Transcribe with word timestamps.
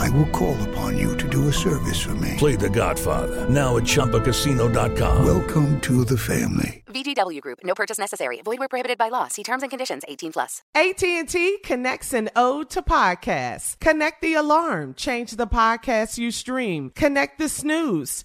I 0.00 0.08
will 0.10 0.30
call 0.30 0.56
upon 0.68 0.96
you 0.96 1.16
to 1.18 1.28
do 1.28 1.48
a 1.48 1.52
service 1.52 2.00
for 2.00 2.14
me. 2.14 2.34
Play 2.38 2.56
The 2.56 2.70
Godfather 2.70 3.48
now 3.50 3.76
at 3.76 3.84
Chumbacasino.com. 3.84 5.24
Welcome 5.24 5.80
to 5.82 6.04
the 6.04 6.16
family. 6.16 6.82
VGW 6.86 7.40
Group. 7.40 7.58
No 7.64 7.74
purchase 7.74 7.98
necessary. 7.98 8.40
Void 8.42 8.58
where 8.58 8.68
prohibited 8.68 8.98
by 8.98 9.10
law. 9.10 9.28
See 9.28 9.42
terms 9.42 9.62
and 9.62 9.70
conditions. 9.70 10.02
18 10.08 10.32
plus. 10.32 10.62
AT&T 10.74 11.58
connects 11.58 12.12
an 12.12 12.30
ode 12.34 12.70
to 12.70 12.82
podcasts. 12.82 13.78
Connect 13.80 14.22
the 14.22 14.34
alarm. 14.34 14.94
Change 14.94 15.32
the 15.32 15.46
podcast 15.46 16.18
you 16.18 16.30
stream. 16.30 16.90
Connect 16.90 17.38
the 17.38 17.48
snooze. 17.48 18.24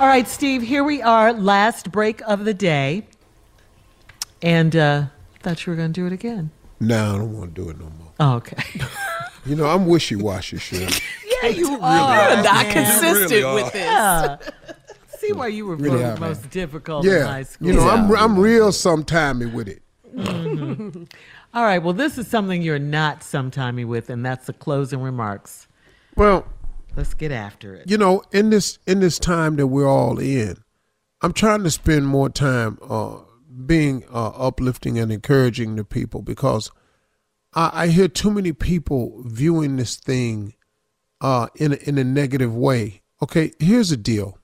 All 0.00 0.06
right, 0.06 0.26
Steve, 0.26 0.62
here 0.62 0.82
we 0.82 1.02
are, 1.02 1.30
last 1.30 1.92
break 1.92 2.22
of 2.22 2.46
the 2.46 2.54
day. 2.54 3.06
And 4.40 4.74
uh 4.74 5.04
thought 5.40 5.66
you 5.66 5.72
were 5.72 5.76
going 5.76 5.92
to 5.92 6.00
do 6.00 6.06
it 6.06 6.12
again. 6.14 6.50
No, 6.80 7.14
I 7.14 7.18
don't 7.18 7.38
want 7.38 7.54
to 7.54 7.62
do 7.62 7.68
it 7.68 7.78
no 7.78 7.84
more. 7.98 8.12
Oh, 8.18 8.34
okay. 8.36 8.80
You 9.46 9.56
know, 9.56 9.64
I'm 9.64 9.86
wishy 9.86 10.16
washy, 10.16 10.58
Shirley. 10.58 10.86
yeah, 11.42 11.48
you 11.48 11.70
You're 11.70 11.78
not 11.80 12.44
man. 12.44 12.72
consistent 12.72 13.30
really 13.30 13.54
with 13.54 13.64
are. 13.64 13.70
this. 13.72 13.82
Yeah. 13.82 14.36
See 15.16 15.32
why 15.32 15.46
you 15.46 15.64
were 15.64 15.76
Really 15.76 15.96
voted 15.96 16.06
are, 16.06 16.10
man. 16.20 16.28
most 16.28 16.50
difficult 16.50 17.06
in 17.06 17.12
yeah, 17.12 17.24
high 17.24 17.42
school. 17.44 17.66
you 17.66 17.72
know, 17.72 17.88
I'm 17.88 18.14
I'm 18.14 18.38
real 18.38 18.68
sometimey 18.68 19.50
with 19.50 19.66
it. 19.68 19.82
All 21.54 21.62
right, 21.64 21.78
well, 21.78 21.94
this 21.94 22.18
is 22.18 22.28
something 22.28 22.60
you're 22.60 22.78
not 22.78 23.20
sometimey 23.20 23.86
with, 23.86 24.10
and 24.10 24.24
that's 24.26 24.46
the 24.46 24.52
closing 24.52 25.00
remarks. 25.00 25.66
Well, 26.16 26.46
Let's 26.96 27.14
get 27.14 27.32
after 27.32 27.74
it. 27.74 27.90
you 27.90 27.96
know, 27.96 28.22
in 28.32 28.50
this 28.50 28.78
in 28.86 29.00
this 29.00 29.18
time 29.18 29.56
that 29.56 29.68
we're 29.68 29.88
all 29.88 30.18
in, 30.18 30.56
I'm 31.22 31.32
trying 31.32 31.62
to 31.64 31.70
spend 31.70 32.06
more 32.06 32.28
time 32.28 32.78
uh, 32.82 33.18
being 33.66 34.04
uh, 34.12 34.28
uplifting 34.28 34.98
and 34.98 35.12
encouraging 35.12 35.76
to 35.76 35.84
people 35.84 36.22
because 36.22 36.70
I, 37.54 37.70
I 37.72 37.86
hear 37.88 38.08
too 38.08 38.30
many 38.30 38.52
people 38.52 39.22
viewing 39.24 39.76
this 39.76 39.96
thing 39.96 40.54
uh, 41.20 41.48
in 41.56 41.72
a, 41.72 41.76
in 41.76 41.98
a 41.98 42.04
negative 42.04 42.54
way. 42.54 43.02
Okay, 43.22 43.52
here's 43.58 43.90
the 43.90 43.96
deal: 43.96 44.38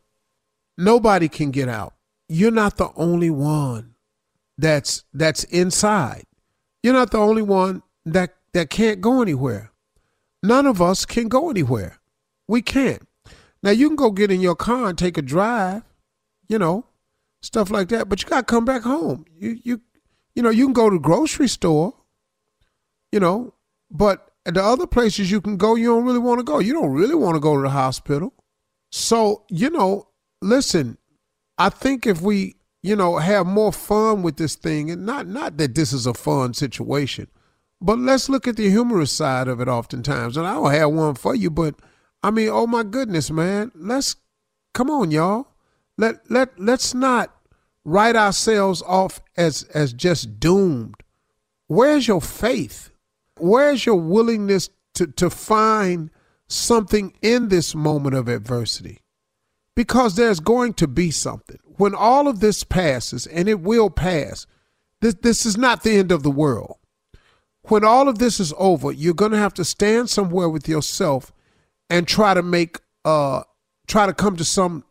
nobody 0.76 1.28
can 1.28 1.50
get 1.50 1.68
out. 1.68 1.94
You're 2.28 2.50
not 2.50 2.76
the 2.76 2.90
only 2.96 3.30
one 3.30 3.94
that's 4.58 5.04
that's 5.12 5.44
inside. 5.44 6.24
You're 6.82 6.94
not 6.94 7.10
the 7.10 7.18
only 7.18 7.42
one 7.42 7.82
that 8.04 8.34
that 8.52 8.70
can't 8.70 9.00
go 9.00 9.22
anywhere. 9.22 9.72
None 10.42 10.66
of 10.66 10.80
us 10.80 11.04
can 11.04 11.28
go 11.28 11.50
anywhere. 11.50 11.98
We 12.48 12.62
can't. 12.62 13.06
Now 13.62 13.70
you 13.70 13.88
can 13.88 13.96
go 13.96 14.10
get 14.10 14.30
in 14.30 14.40
your 14.40 14.56
car 14.56 14.88
and 14.88 14.98
take 14.98 15.18
a 15.18 15.22
drive, 15.22 15.82
you 16.48 16.58
know, 16.58 16.86
stuff 17.42 17.70
like 17.70 17.88
that, 17.88 18.08
but 18.08 18.22
you 18.22 18.28
got 18.28 18.46
to 18.46 18.54
come 18.54 18.64
back 18.64 18.82
home. 18.82 19.24
You 19.36 19.58
you 19.62 19.80
you 20.34 20.42
know, 20.42 20.50
you 20.50 20.66
can 20.66 20.74
go 20.74 20.90
to 20.90 20.98
grocery 20.98 21.48
store, 21.48 21.94
you 23.10 23.18
know, 23.18 23.54
but 23.90 24.30
the 24.44 24.62
other 24.62 24.86
places 24.86 25.30
you 25.30 25.40
can 25.40 25.56
go, 25.56 25.74
you 25.74 25.86
don't 25.86 26.04
really 26.04 26.18
want 26.18 26.38
to 26.38 26.44
go. 26.44 26.58
You 26.58 26.74
don't 26.74 26.92
really 26.92 27.14
want 27.14 27.34
to 27.34 27.40
go 27.40 27.56
to 27.56 27.62
the 27.62 27.70
hospital. 27.70 28.32
So, 28.92 29.44
you 29.48 29.70
know, 29.70 30.08
listen, 30.40 30.98
I 31.58 31.70
think 31.70 32.06
if 32.06 32.20
we, 32.20 32.56
you 32.82 32.94
know, 32.94 33.16
have 33.16 33.46
more 33.46 33.72
fun 33.72 34.22
with 34.22 34.36
this 34.36 34.54
thing, 34.54 34.90
and 34.90 35.04
not 35.04 35.26
not 35.26 35.56
that 35.56 35.74
this 35.74 35.92
is 35.92 36.06
a 36.06 36.14
fun 36.14 36.54
situation, 36.54 37.28
but 37.80 37.98
let's 37.98 38.28
look 38.28 38.46
at 38.46 38.56
the 38.56 38.70
humorous 38.70 39.10
side 39.10 39.48
of 39.48 39.60
it 39.60 39.68
oftentimes. 39.68 40.36
And 40.36 40.46
I 40.46 40.54
don't 40.54 40.70
have 40.72 40.92
one 40.92 41.14
for 41.14 41.34
you, 41.34 41.50
but 41.50 41.74
I 42.26 42.32
mean, 42.32 42.48
oh 42.48 42.66
my 42.66 42.82
goodness, 42.82 43.30
man. 43.30 43.70
Let's 43.76 44.16
come 44.74 44.90
on, 44.90 45.12
y'all. 45.12 45.46
Let 45.96 46.28
let 46.28 46.58
let's 46.58 46.92
not 46.92 47.32
write 47.84 48.16
ourselves 48.16 48.82
off 48.82 49.22
as 49.36 49.62
as 49.74 49.92
just 49.92 50.40
doomed. 50.40 50.96
Where's 51.68 52.08
your 52.08 52.20
faith? 52.20 52.90
Where's 53.38 53.86
your 53.86 54.00
willingness 54.00 54.70
to, 54.94 55.06
to 55.06 55.30
find 55.30 56.10
something 56.48 57.14
in 57.22 57.46
this 57.46 57.76
moment 57.76 58.16
of 58.16 58.26
adversity? 58.26 59.02
Because 59.76 60.16
there's 60.16 60.40
going 60.40 60.74
to 60.74 60.88
be 60.88 61.12
something. 61.12 61.60
When 61.76 61.94
all 61.94 62.26
of 62.26 62.40
this 62.40 62.64
passes, 62.64 63.28
and 63.28 63.48
it 63.48 63.60
will 63.60 63.88
pass, 63.88 64.48
this, 65.00 65.14
this 65.14 65.46
is 65.46 65.56
not 65.56 65.84
the 65.84 65.96
end 65.96 66.10
of 66.10 66.24
the 66.24 66.30
world. 66.32 66.78
When 67.68 67.84
all 67.84 68.08
of 68.08 68.18
this 68.18 68.40
is 68.40 68.52
over, 68.58 68.90
you're 68.90 69.14
going 69.14 69.32
to 69.32 69.38
have 69.38 69.54
to 69.54 69.64
stand 69.64 70.10
somewhere 70.10 70.48
with 70.48 70.68
yourself 70.68 71.32
and 71.88 72.06
try 72.06 72.34
to 72.34 72.42
make, 72.42 72.80
uh, 73.04 73.42
try 73.86 74.06
to 74.06 74.14
come 74.14 74.36
to 74.36 74.44
some 74.44 74.84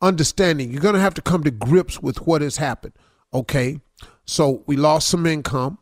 understanding. 0.00 0.70
You're 0.70 0.80
going 0.80 0.94
to 0.94 1.00
have 1.00 1.14
to 1.14 1.22
come 1.22 1.44
to 1.44 1.50
grips 1.50 2.00
with 2.00 2.26
what 2.26 2.42
has 2.42 2.56
happened. 2.56 2.94
Okay, 3.32 3.80
so 4.24 4.64
we 4.66 4.76
lost 4.76 5.08
some 5.08 5.26
income. 5.26 5.78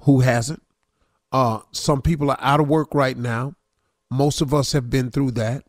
Who 0.00 0.20
hasn't? 0.20 0.62
Uh, 1.30 1.60
some 1.70 2.02
people 2.02 2.30
are 2.30 2.40
out 2.40 2.60
of 2.60 2.68
work 2.68 2.94
right 2.94 3.16
now. 3.16 3.54
Most 4.10 4.40
of 4.40 4.52
us 4.52 4.72
have 4.72 4.90
been 4.90 5.10
through 5.10 5.32
that. 5.32 5.64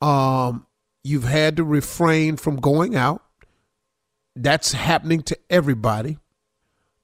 Um, 0.00 0.66
You've 1.08 1.24
had 1.24 1.56
to 1.56 1.64
refrain 1.64 2.36
from 2.36 2.56
going 2.56 2.94
out. 2.94 3.22
That's 4.36 4.72
happening 4.72 5.22
to 5.22 5.38
everybody. 5.48 6.18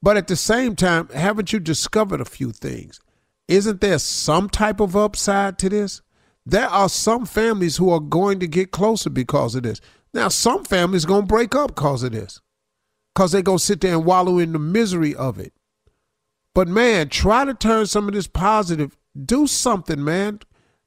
But 0.03 0.19
at 0.19 0.27
the 0.27 0.37
same 0.37 0.77
time, 0.77 1.09
haven't 1.09 1.55
you 1.55 1.59
discovered 1.59 2.21
a 2.21 2.27
few 2.27 2.53
things? 2.53 3.01
Isn't 3.49 3.81
there 3.81 3.99
some 3.99 4.49
type 4.49 4.81
of 4.81 4.97
upside 4.97 5.59
to 5.59 5.69
this? 5.69 6.03
There 6.47 6.69
are 6.69 6.89
some 6.89 7.27
families 7.27 7.77
who 7.77 7.91
are 7.91 8.01
going 8.01 8.41
to 8.41 8.47
get 8.47 8.71
closer 8.71 9.11
because 9.11 9.55
of 9.55 9.63
this. 9.63 9.81
Now, 10.13 10.29
some 10.29 10.65
families 10.65 11.05
going 11.05 11.23
to 11.23 11.27
break 11.27 11.55
up 11.55 11.75
because 11.75 12.03
of 12.03 12.13
this, 12.13 12.41
because 13.15 13.33
they're 13.33 13.43
going 13.43 13.59
to 13.59 13.65
sit 13.65 13.81
there 13.81 13.95
and 13.95 14.05
wallow 14.05 14.39
in 14.39 14.53
the 14.53 14.59
misery 14.59 15.15
of 15.15 15.39
it. 15.39 15.53
But 16.55 16.69
man, 16.69 17.09
try 17.09 17.45
to 17.45 17.53
turn 17.53 17.87
some 17.87 18.07
of 18.07 18.15
this 18.15 18.29
positive. 18.29 18.97
Do 19.21 19.47
something, 19.47 20.03
man. 20.03 20.41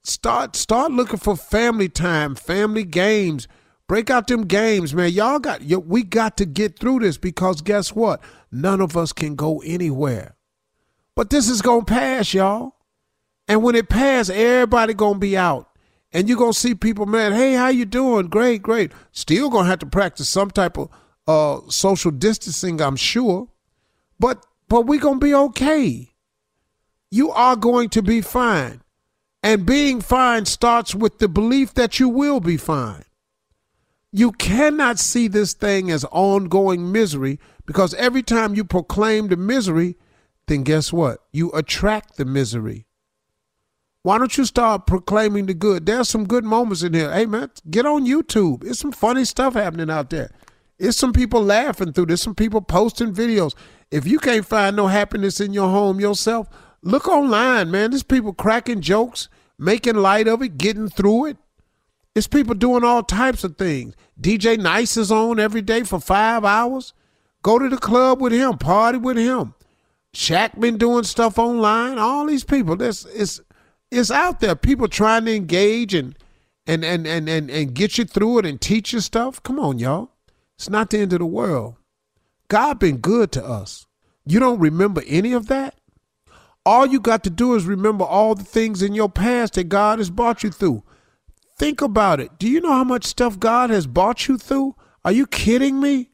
Start 0.04 0.56
start 0.56 0.94
looking 0.94 1.20
for 1.20 1.36
family 1.36 1.90
time, 1.90 2.36
family 2.36 2.86
games. 2.86 3.48
Break 3.88 4.10
out 4.10 4.28
them 4.28 4.46
games, 4.46 4.94
man. 4.94 5.12
Y'all 5.12 5.40
got 5.40 5.62
we 5.62 6.04
got 6.04 6.38
to 6.38 6.46
get 6.46 6.80
through 6.80 7.00
this 7.00 7.18
because 7.18 7.62
guess 7.62 7.94
what? 7.94 8.22
None 8.50 8.80
of 8.80 8.96
us 8.96 9.12
can 9.12 9.36
go 9.36 9.62
anywhere. 9.66 10.37
But 11.18 11.32
this 11.32 11.50
is 11.50 11.64
gonna 11.64 11.84
pass, 11.84 12.32
y'all. 12.36 12.76
And 13.48 13.64
when 13.64 13.74
it 13.74 13.90
passes, 13.90 14.30
everybody 14.30 14.94
gonna 14.94 15.18
be 15.18 15.36
out. 15.36 15.68
And 16.14 16.30
you're 16.30 16.38
gonna 16.38 16.54
see 16.54 16.76
people, 16.76 17.08
man, 17.08 17.32
hey, 17.32 17.56
how 17.56 17.70
you 17.70 17.86
doing? 17.86 18.28
Great, 18.28 18.62
great. 18.62 18.92
Still 19.14 19.50
gonna 19.50 19.68
have 19.68 19.80
to 19.80 19.88
practice 19.88 20.30
some 20.30 20.52
type 20.52 20.78
of 20.78 20.90
uh, 21.28 21.62
social 21.72 22.12
distancing, 22.12 22.80
I'm 22.80 22.96
sure. 22.96 23.48
But 24.20 24.46
but 24.70 24.86
we're 24.86 25.00
gonna 25.00 25.18
be 25.18 25.34
okay. 25.34 26.14
You 27.10 27.32
are 27.32 27.56
going 27.56 27.90
to 27.90 28.04
be 28.04 28.22
fine. 28.22 28.82
And 29.42 29.66
being 29.66 30.02
fine 30.02 30.46
starts 30.46 30.94
with 30.94 31.18
the 31.18 31.28
belief 31.28 31.74
that 31.74 32.00
you 32.00 32.10
will 32.10 32.42
be 32.42 32.58
fine. 32.58 33.06
You 34.12 34.34
cannot 34.34 35.00
see 35.00 35.28
this 35.28 35.56
thing 35.56 35.90
as 35.90 36.06
ongoing 36.12 36.92
misery 36.92 37.40
because 37.66 37.96
every 37.96 38.22
time 38.22 38.54
you 38.54 38.64
proclaim 38.64 39.30
the 39.30 39.38
misery, 39.38 39.98
then 40.48 40.64
guess 40.64 40.92
what? 40.92 41.20
You 41.32 41.52
attract 41.52 42.18
the 42.18 42.26
misery. 42.26 42.88
Why 44.04 44.18
don't 44.18 44.38
you 44.38 44.46
start 44.46 44.88
proclaiming 44.88 45.48
the 45.48 45.54
good? 45.54 45.86
There's 45.86 46.08
some 46.08 46.26
good 46.26 46.46
moments 46.46 46.82
in 46.82 46.94
here. 46.94 47.12
Hey, 47.12 47.26
man, 47.26 47.52
get 47.70 47.86
on 47.86 48.06
YouTube. 48.06 48.64
It's 48.64 48.80
some 48.80 48.94
funny 48.94 49.26
stuff 49.26 49.54
happening 49.54 49.90
out 49.90 50.10
there. 50.10 50.32
It's 50.80 50.98
some 50.98 51.12
people 51.12 51.44
laughing 51.44 51.92
through. 51.92 52.06
There's 52.06 52.22
some 52.22 52.36
people 52.36 52.62
posting 52.62 53.14
videos. 53.14 53.54
If 53.92 54.08
you 54.08 54.20
can't 54.20 54.46
find 54.46 54.76
no 54.76 54.88
happiness 54.88 55.42
in 55.42 55.52
your 55.54 55.70
home 55.70 56.00
yourself, 56.00 56.48
look 56.82 57.08
online, 57.08 57.72
man. 57.72 57.92
There's 57.92 58.04
people 58.04 58.34
cracking 58.34 58.82
jokes 58.82 59.28
making 59.60 59.96
light 59.96 60.28
of 60.28 60.42
it, 60.42 60.58
getting 60.58 60.90
through 60.90 61.26
it. 61.26 61.38
It's 62.16 62.28
people 62.28 62.56
doing 62.56 62.84
all 62.84 63.04
types 63.04 63.44
of 63.44 63.58
things. 63.58 63.96
DJ 64.20 64.58
Nice 64.58 64.98
is 64.98 65.12
on 65.12 65.40
every 65.40 65.62
day 65.62 65.84
for 65.84 66.00
five 66.00 66.44
hours. 66.44 66.94
Go 67.44 67.60
to 67.60 67.70
the 67.70 67.78
club 67.78 68.22
with 68.22 68.34
him, 68.34 68.58
party 68.58 68.98
with 68.98 69.18
him. 69.18 69.54
Shaq 70.18 70.60
been 70.60 70.80
doing 70.80 71.04
stuff 71.04 71.38
online. 71.38 72.00
All 72.00 72.26
these 72.26 72.44
people, 72.44 72.76
this 72.76 73.06
it's 73.06 73.40
it's 73.92 74.10
out 74.10 74.40
there. 74.40 74.56
People 74.56 74.88
trying 74.88 75.26
to 75.26 75.36
engage 75.36 75.94
and 75.94 76.18
and 76.66 76.84
and 76.84 77.06
and 77.06 77.30
and, 77.30 77.52
and 77.52 77.76
get 77.76 78.00
you 78.00 78.06
through 78.06 78.40
it 78.40 78.46
and 78.48 78.60
teach 78.60 78.94
you 78.94 79.00
stuff. 79.00 79.44
Come 79.44 79.60
on, 79.60 79.78
y'all. 79.78 80.10
It's 80.56 80.72
not 80.72 80.90
the 80.90 80.98
end 80.98 81.14
of 81.14 81.20
the 81.20 81.28
world. 81.28 81.76
God 82.48 82.80
been 82.80 82.98
good 82.98 83.32
to 83.34 83.46
us. 83.46 83.86
You 84.26 84.40
don't 84.40 84.60
remember 84.60 85.04
any 85.06 85.34
of 85.34 85.50
that? 85.50 85.76
All 86.66 86.88
you 86.88 87.00
got 87.00 87.24
to 87.26 87.30
do 87.30 87.54
is 87.54 87.66
remember 87.66 88.04
all 88.04 88.34
the 88.34 88.44
things 88.44 88.82
in 88.82 88.96
your 88.96 89.10
past 89.10 89.54
that 89.54 89.70
God 89.70 90.00
has 90.00 90.10
brought 90.10 90.42
you 90.42 90.50
through. 90.50 90.84
Think 91.60 91.80
about 91.80 92.20
it. 92.20 92.40
Do 92.40 92.50
you 92.50 92.60
know 92.60 92.74
how 92.74 92.84
much 92.84 93.06
stuff 93.06 93.40
God 93.40 93.70
has 93.70 93.86
brought 93.86 94.28
you 94.28 94.40
through? 94.40 94.76
Are 95.06 95.12
you 95.12 95.28
kidding 95.28 95.80
me? 95.80 96.10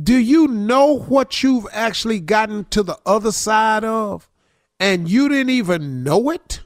Do 0.00 0.16
you 0.16 0.46
know 0.46 0.98
what 0.98 1.42
you've 1.42 1.66
actually 1.72 2.20
gotten 2.20 2.64
to 2.66 2.82
the 2.82 2.98
other 3.04 3.32
side 3.32 3.84
of 3.84 4.28
and 4.78 5.08
you 5.08 5.28
didn't 5.28 5.50
even 5.50 6.04
know 6.04 6.30
it? 6.30 6.60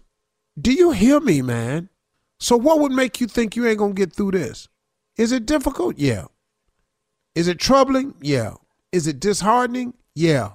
Do 0.61 0.73
you 0.73 0.93
hear 0.93 1.21
me, 1.21 1.43
man? 1.43 1.89
So, 2.39 2.57
what 2.57 2.81
would 2.81 2.93
make 2.93 3.21
you 3.21 3.27
think 3.27 3.57
you 3.57 3.67
ain't 3.67 3.79
gonna 3.79 3.95
get 3.95 4.13
through 4.13 4.33
this? 4.33 4.69
Is 5.17 5.33
it 5.33 5.47
difficult? 5.47 5.99
Yeah. 5.99 6.27
Is 7.35 7.49
it 7.49 7.59
troubling? 7.59 8.15
Yeah. 8.21 8.55
Is 8.93 9.07
it 9.07 9.21
disheartening? 9.21 9.95
Yeah. 10.15 10.53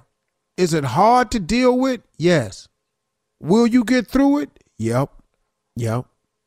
Is 0.56 0.72
it 0.72 0.84
hard 0.84 1.30
to 1.32 1.40
deal 1.40 1.78
with? 1.78 2.02
Yes. 2.16 2.68
Will 3.40 3.66
you 3.66 3.84
get 3.84 4.06
through 4.06 4.40
it? 4.40 4.50
Yep. 4.78 5.10
Yep. 5.76 6.06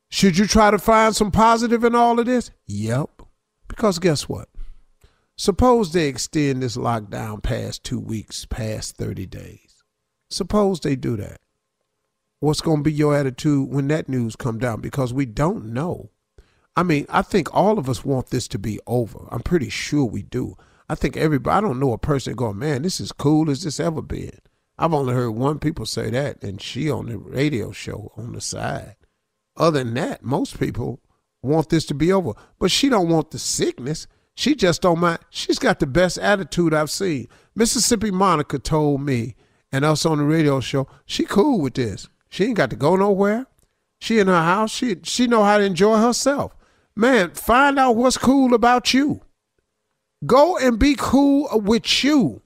Should 0.10 0.38
you 0.38 0.48
try 0.48 0.72
to 0.72 0.78
find 0.78 1.16
some 1.16 1.32
positive 1.32 1.84
in 1.84 1.96
all 1.96 2.20
of 2.20 2.26
this? 2.26 2.52
Yep. 2.68 3.10
Because 3.68 4.00
guess 4.00 4.30
what? 4.30 4.48
Suppose 5.36 5.92
they 5.92 6.08
extend 6.08 6.62
this 6.62 6.78
lockdown 6.78 7.42
past 7.42 7.84
two 7.84 8.00
weeks, 8.00 8.46
past 8.46 8.98
30 8.98 9.26
days. 9.26 9.84
Suppose 10.30 10.80
they 10.80 10.96
do 10.96 11.18
that. 11.18 11.40
What's 12.40 12.62
going 12.62 12.78
to 12.78 12.84
be 12.84 12.94
your 12.94 13.16
attitude 13.16 13.70
when 13.70 13.88
that 13.88 14.10
news 14.10 14.36
come 14.36 14.60
down? 14.60 14.82
Because 14.82 15.14
we 15.14 15.26
don't 15.26 15.74
know. 15.74 16.12
I 16.76 16.84
mean, 16.84 17.06
I 17.10 17.22
think 17.22 17.54
all 17.54 17.80
of 17.80 17.88
us 17.88 18.04
want 18.04 18.30
this 18.30 18.48
to 18.50 18.60
be 18.60 18.80
over. 18.86 19.28
I'm 19.32 19.42
pretty 19.42 19.70
sure 19.70 20.06
we 20.06 20.24
do. 20.24 20.58
I 20.90 20.96
think 20.96 21.16
everybody, 21.16 21.56
I 21.56 21.62
don't 21.62 21.80
know 21.80 21.94
a 21.94 21.98
person 21.98 22.36
going, 22.36 22.60
man, 22.60 22.82
this 22.82 23.00
is 23.00 23.12
cool 23.12 23.50
as 23.50 23.64
this 23.64 23.80
ever 23.80 24.02
been. 24.02 24.40
I've 24.78 24.94
only 24.94 25.14
heard 25.14 25.32
one 25.32 25.60
people 25.60 25.86
say 25.86 26.10
that, 26.10 26.44
and 26.44 26.62
she 26.62 26.90
on 26.90 27.08
the 27.08 27.18
radio 27.18 27.72
show 27.72 28.12
on 28.18 28.34
the 28.34 28.42
side. 28.42 28.96
Other 29.56 29.84
than 29.84 29.94
that, 29.94 30.24
most 30.24 30.60
people 30.60 31.00
want 31.42 31.70
this 31.70 31.86
to 31.86 31.94
be 31.94 32.12
over. 32.12 32.34
But 32.60 32.72
she 32.72 32.90
don't 32.90 33.10
want 33.10 33.32
the 33.32 33.40
sickness. 33.40 34.08
She 34.36 34.56
just 34.56 34.82
don't 34.82 35.00
mind. 35.00 35.20
She's 35.30 35.60
got 35.60 35.80
the 35.80 35.88
best 35.88 36.18
attitude 36.18 36.74
I've 36.74 36.90
seen. 36.90 37.28
Mississippi 37.56 38.12
Monica 38.12 38.60
told 38.60 39.02
me, 39.02 39.36
and 39.72 39.84
us 39.84 40.06
on 40.06 40.20
the 40.20 40.24
radio 40.24 40.60
show, 40.60 40.88
she 41.06 41.26
cool 41.26 41.60
with 41.60 41.74
this. 41.76 42.08
She 42.30 42.46
ain't 42.46 42.58
got 42.58 42.70
to 42.72 42.76
go 42.76 42.96
nowhere. 42.96 43.48
She 44.00 44.20
in 44.20 44.28
her 44.28 44.44
house. 44.44 44.72
She 44.72 44.98
she 45.04 45.28
know 45.28 45.44
how 45.44 45.58
to 45.58 45.64
enjoy 45.64 45.98
herself. 45.98 46.56
Man, 46.96 47.32
find 47.32 47.80
out 47.80 47.96
what's 47.96 48.18
cool 48.18 48.54
about 48.54 48.94
you. 48.94 49.22
Go 50.26 50.58
and 50.58 50.78
be 50.78 50.96
cool 50.98 51.50
with 51.54 52.04
you. 52.04 52.42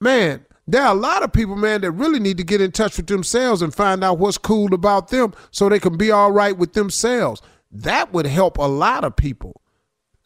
Man, 0.00 0.44
there 0.66 0.82
are 0.82 0.92
a 0.92 0.98
lot 0.98 1.22
of 1.22 1.32
people, 1.32 1.56
man, 1.56 1.80
that 1.80 1.90
really 1.90 2.20
need 2.20 2.36
to 2.38 2.44
get 2.44 2.60
in 2.60 2.72
touch 2.72 2.96
with 2.96 3.06
themselves 3.06 3.62
and 3.62 3.74
find 3.74 4.04
out 4.04 4.18
what's 4.18 4.38
cool 4.38 4.72
about 4.72 5.08
them 5.08 5.34
so 5.50 5.68
they 5.68 5.80
can 5.80 5.96
be 5.96 6.10
all 6.10 6.32
right 6.32 6.56
with 6.56 6.72
themselves. 6.72 7.42
That 7.72 8.12
would 8.12 8.26
help 8.26 8.56
a 8.56 8.62
lot 8.62 9.04
of 9.04 9.16
people. 9.16 9.60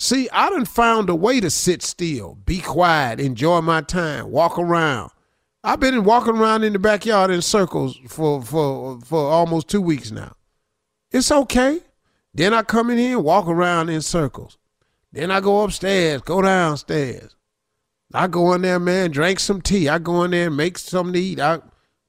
See, 0.04 0.28
I 0.34 0.50
done 0.50 0.66
found 0.66 1.08
a 1.08 1.14
way 1.14 1.40
to 1.40 1.48
sit 1.48 1.82
still, 1.82 2.34
be 2.44 2.60
quiet, 2.60 3.18
enjoy 3.20 3.62
my 3.62 3.80
time, 3.80 4.30
walk 4.30 4.58
around. 4.58 5.10
I've 5.62 5.80
been 5.80 6.04
walking 6.04 6.36
around 6.36 6.62
in 6.62 6.74
the 6.74 6.78
backyard 6.78 7.30
in 7.30 7.40
circles 7.40 7.98
for, 8.06 8.42
for, 8.42 9.00
for 9.00 9.30
almost 9.30 9.68
two 9.68 9.80
weeks 9.80 10.10
now. 10.10 10.34
It's 11.10 11.32
okay. 11.32 11.80
Then 12.34 12.52
I 12.52 12.60
come 12.60 12.90
in 12.90 12.98
here 12.98 13.16
and 13.16 13.24
walk 13.24 13.46
around 13.46 13.88
in 13.88 14.02
circles. 14.02 14.58
Then 15.10 15.30
I 15.30 15.40
go 15.40 15.64
upstairs, 15.64 16.20
go 16.20 16.42
downstairs. 16.42 17.34
I 18.12 18.26
go 18.26 18.52
in 18.52 18.60
there, 18.60 18.78
man, 18.78 19.10
drink 19.10 19.40
some 19.40 19.62
tea. 19.62 19.88
I 19.88 19.98
go 20.00 20.22
in 20.24 20.32
there 20.32 20.48
and 20.48 20.56
make 20.58 20.76
something 20.76 21.14
to 21.14 21.18
eat. 21.18 21.40
I 21.40 21.60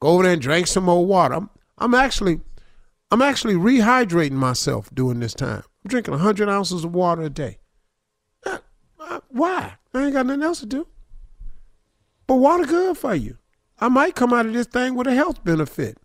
go 0.01 0.09
over 0.09 0.23
there 0.23 0.33
and 0.33 0.41
drink 0.41 0.67
some 0.67 0.83
more 0.83 1.05
water. 1.05 1.35
I'm, 1.35 1.49
I'm 1.77 1.93
actually, 1.93 2.41
I'm 3.09 3.21
actually 3.21 3.53
rehydrating 3.53 4.31
myself 4.31 4.89
during 4.93 5.21
this 5.21 5.33
time. 5.33 5.63
I'm 5.85 5.87
drinking 5.87 6.11
100 6.15 6.49
ounces 6.49 6.83
of 6.83 6.93
water 6.93 7.21
a 7.21 7.29
day. 7.29 7.59
Why? 9.29 9.75
I 9.93 10.03
ain't 10.03 10.13
got 10.13 10.25
nothing 10.25 10.43
else 10.43 10.59
to 10.61 10.65
do. 10.65 10.87
But 12.27 12.35
water 12.35 12.65
good 12.65 12.97
for 12.97 13.15
you. 13.15 13.37
I 13.79 13.89
might 13.89 14.15
come 14.15 14.33
out 14.33 14.45
of 14.45 14.53
this 14.53 14.67
thing 14.67 14.95
with 14.95 15.07
a 15.07 15.13
health 15.13 15.43
benefit. 15.43 15.97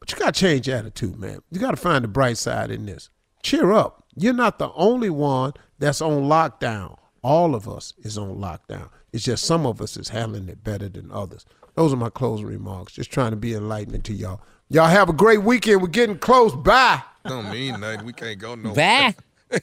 But 0.00 0.10
you 0.10 0.18
got 0.18 0.34
to 0.34 0.40
change 0.40 0.68
attitude, 0.68 1.18
man. 1.18 1.40
You 1.50 1.60
got 1.60 1.72
to 1.72 1.76
find 1.76 2.02
the 2.04 2.08
bright 2.08 2.38
side 2.38 2.70
in 2.70 2.86
this. 2.86 3.10
Cheer 3.42 3.72
up. 3.72 4.04
You're 4.16 4.32
not 4.32 4.58
the 4.58 4.72
only 4.72 5.10
one 5.10 5.52
that's 5.78 6.00
on 6.00 6.24
lockdown. 6.24 6.98
All 7.22 7.54
of 7.54 7.68
us 7.68 7.92
is 7.98 8.16
on 8.16 8.36
lockdown. 8.36 8.88
It's 9.12 9.24
just 9.24 9.44
some 9.44 9.66
of 9.66 9.80
us 9.80 9.96
is 9.96 10.08
handling 10.08 10.48
it 10.48 10.64
better 10.64 10.88
than 10.88 11.10
others. 11.12 11.44
Those 11.74 11.92
are 11.92 11.96
my 11.96 12.10
closing 12.10 12.46
remarks. 12.46 12.94
Just 12.94 13.10
trying 13.10 13.30
to 13.30 13.36
be 13.36 13.54
enlightening 13.54 14.02
to 14.02 14.12
y'all. 14.12 14.40
Y'all 14.68 14.86
have 14.86 15.08
a 15.08 15.12
great 15.12 15.42
weekend. 15.42 15.80
We're 15.80 15.88
getting 15.88 16.18
close. 16.18 16.54
Bye. 16.54 17.02
Don't 17.24 17.50
mean 17.50 17.80
nothing. 17.80 18.04
We 18.04 18.12
can't 18.12 18.38
go 18.38 18.54
no. 18.54 18.74
Bye. 18.74 19.14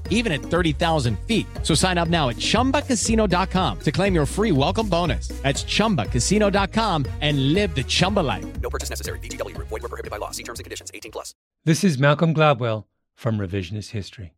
even 0.11 0.31
at 0.31 0.43
30,000 0.43 1.17
feet. 1.25 1.47
So 1.63 1.73
sign 1.73 1.97
up 1.97 2.09
now 2.09 2.29
at 2.29 2.35
chumbacasino.com 2.35 3.79
to 3.79 3.91
claim 3.91 4.13
your 4.13 4.27
free 4.27 4.51
welcome 4.51 4.87
bonus. 4.87 5.29
That's 5.41 5.63
chumbacasino.com 5.63 7.07
and 7.21 7.53
live 7.53 7.73
the 7.73 7.83
Chumba 7.83 8.19
life. 8.19 8.45
No 8.61 8.69
purchase 8.69 8.91
necessary. 8.91 9.17
VGW, 9.19 9.57
void, 9.57 9.71
were 9.71 9.79
prohibited 9.79 10.11
by 10.11 10.17
law. 10.17 10.29
See 10.29 10.43
terms 10.43 10.59
and 10.59 10.65
conditions 10.65 10.91
18 10.93 11.11
plus. 11.11 11.33
This 11.65 11.83
is 11.83 11.97
Malcolm 11.97 12.35
Gladwell 12.35 12.85
from 13.15 13.39
Revisionist 13.39 13.91
History. 13.91 14.33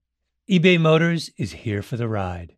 eBay 0.49 0.79
Motors 0.79 1.29
is 1.37 1.53
here 1.53 1.81
for 1.81 1.97
the 1.97 2.07
ride. 2.07 2.55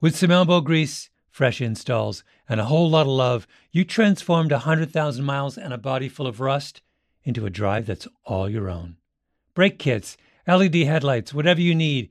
With 0.00 0.16
some 0.16 0.30
elbow 0.30 0.60
grease, 0.60 1.08
fresh 1.30 1.60
installs, 1.60 2.24
and 2.48 2.60
a 2.60 2.64
whole 2.64 2.90
lot 2.90 3.02
of 3.02 3.08
love, 3.08 3.46
you 3.70 3.84
transformed 3.84 4.50
100,000 4.50 5.24
miles 5.24 5.56
and 5.56 5.72
a 5.72 5.78
body 5.78 6.08
full 6.08 6.26
of 6.26 6.40
rust 6.40 6.82
into 7.22 7.46
a 7.46 7.50
drive 7.50 7.86
that's 7.86 8.08
all 8.24 8.48
your 8.48 8.68
own. 8.68 8.96
Brake 9.54 9.78
kits, 9.78 10.16
LED 10.48 10.74
headlights, 10.76 11.32
whatever 11.32 11.60
you 11.60 11.74
need, 11.74 12.10